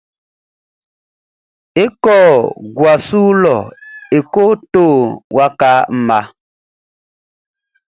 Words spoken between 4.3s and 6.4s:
ko to waka mma.